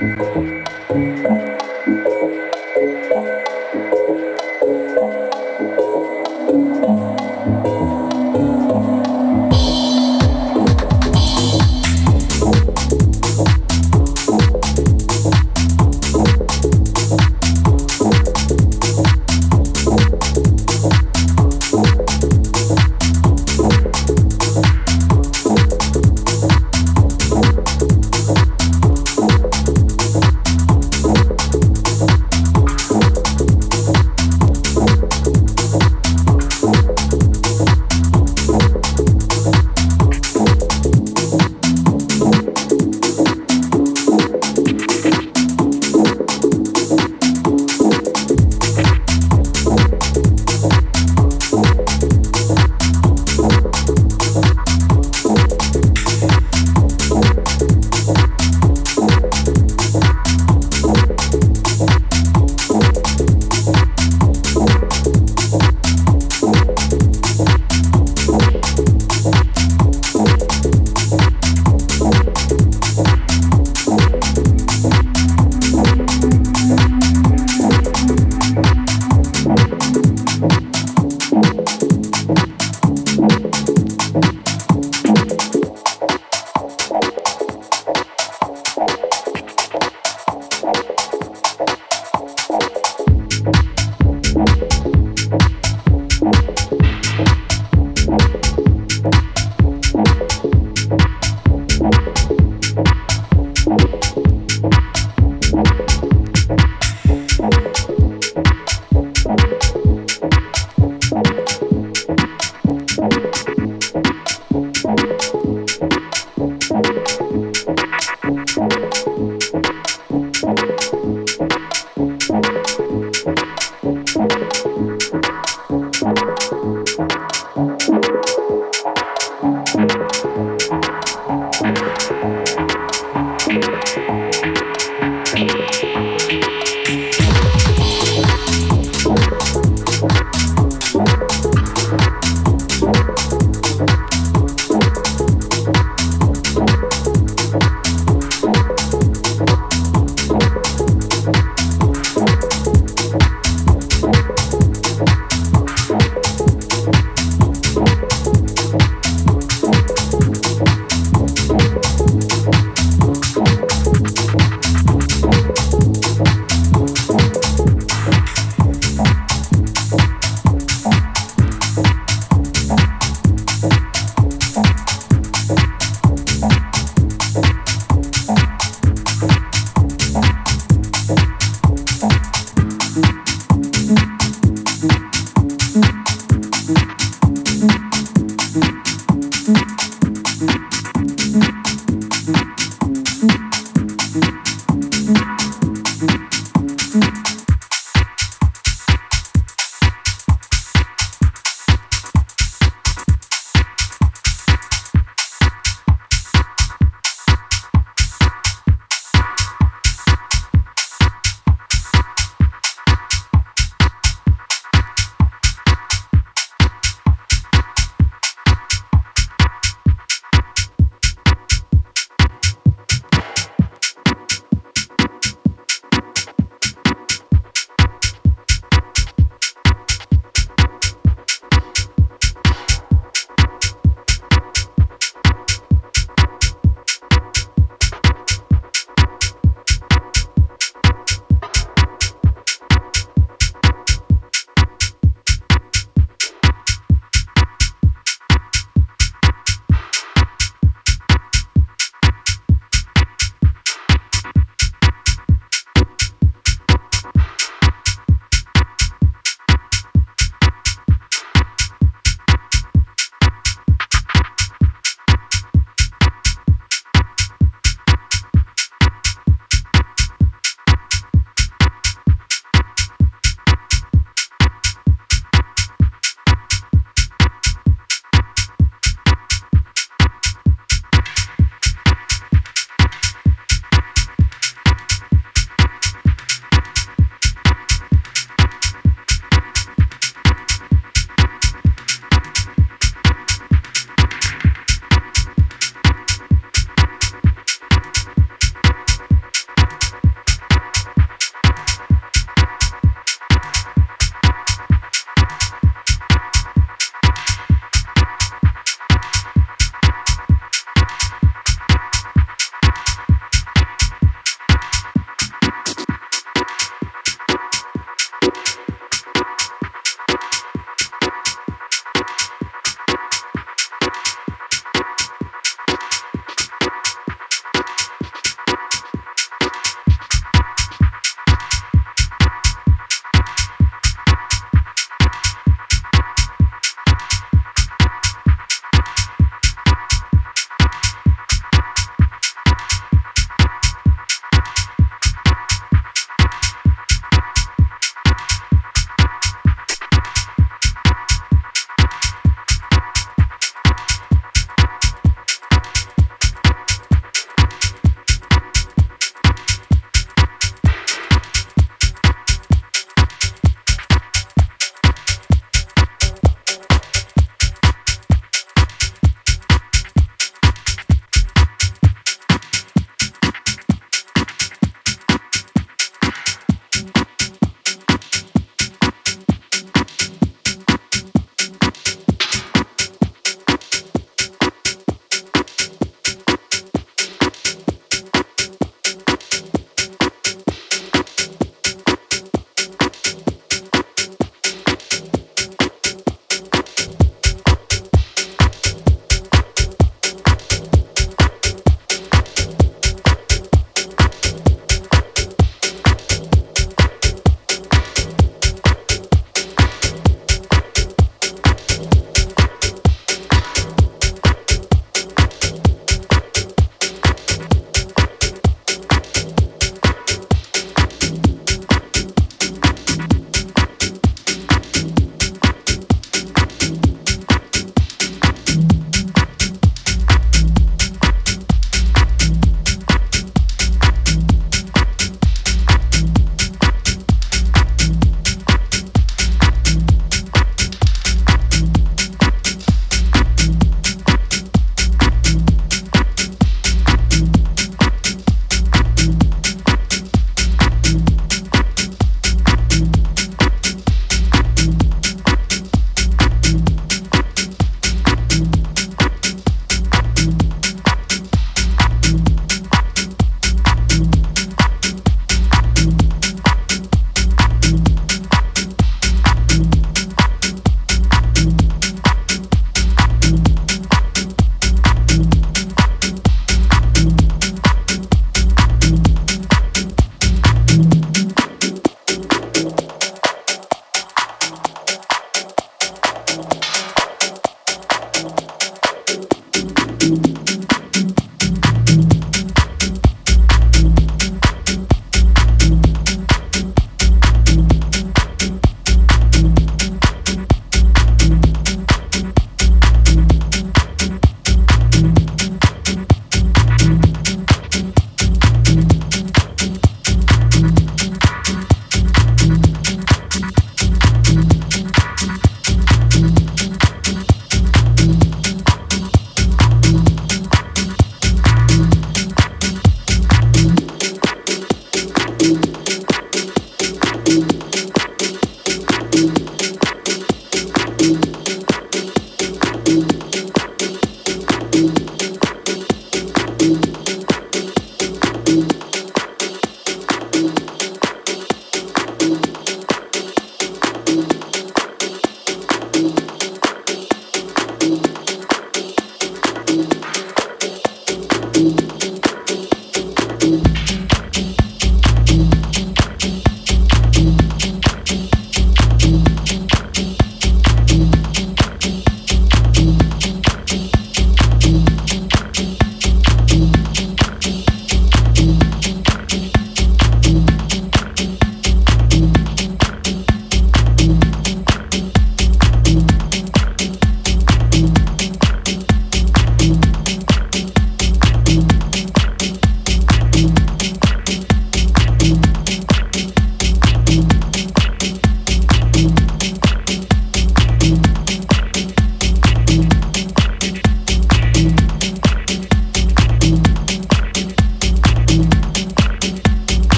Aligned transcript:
Música 0.00 0.59